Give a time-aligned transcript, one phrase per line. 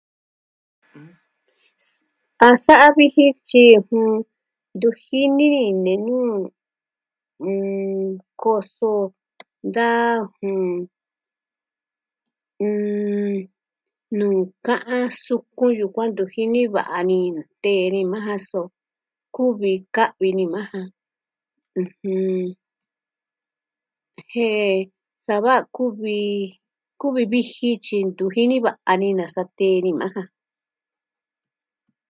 [2.45, 3.65] A sa'a vijin tyi,
[4.75, 5.47] ntu jini
[5.83, 6.19] nee nu
[8.41, 8.91] koso
[9.75, 9.89] da
[14.17, 17.19] nuu ka'an suku yukuan ntu jini va'a ni.
[17.63, 18.61] tee ni maa ja so.
[19.35, 20.81] Kuvi ka'vi ni maa ja
[24.31, 24.75] jen
[25.25, 26.17] sava kuvi...
[26.99, 30.23] kuvi vixin tyi ntu jini va'a ni nasa tee ni maa ja.